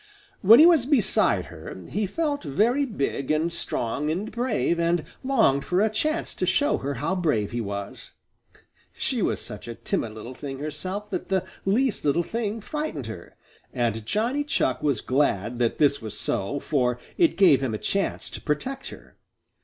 When 0.41 0.57
he 0.59 0.65
was 0.65 0.87
beside 0.87 1.45
her, 1.53 1.75
he 1.91 2.07
felt 2.07 2.41
very 2.43 2.85
big 2.85 3.29
and 3.29 3.53
strong 3.53 4.09
and 4.09 4.31
brave 4.31 4.79
and 4.79 5.03
longed 5.23 5.63
for 5.63 5.79
a 5.79 5.91
chance 5.91 6.33
to 6.33 6.47
show 6.47 6.79
her 6.79 6.95
how 6.95 7.15
brave 7.15 7.51
he 7.51 7.61
was. 7.61 8.13
She 8.93 9.21
was 9.21 9.39
such 9.39 9.67
a 9.67 9.75
timid 9.75 10.13
little 10.15 10.33
thing 10.33 10.57
herself 10.57 11.11
that 11.11 11.29
the 11.29 11.45
least 11.65 12.03
little 12.03 12.23
thing 12.23 12.61
frightened 12.61 13.05
her, 13.05 13.35
and 13.71 14.03
Johnny 14.03 14.43
Chuck 14.43 14.81
was 14.81 15.01
glad 15.01 15.59
that 15.59 15.77
this 15.77 16.01
was 16.01 16.19
so, 16.19 16.59
for 16.59 16.97
it 17.19 17.37
gave 17.37 17.61
him 17.61 17.75
a 17.75 17.77
chance 17.77 18.31
to 18.31 18.41
protect 18.41 18.87
her. 18.89 19.17